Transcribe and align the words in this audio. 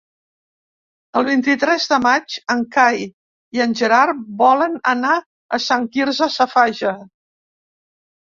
El 1.19 1.25
vint-i-tres 1.25 1.83
de 1.89 1.97
maig 2.05 2.37
en 2.53 2.63
Cai 2.77 3.03
i 3.57 3.61
en 3.67 3.77
Gerard 3.81 4.23
volen 4.41 4.79
anar 4.93 5.13
a 5.57 5.59
Sant 5.69 5.85
Quirze 5.97 6.29
Safaja. 6.37 6.95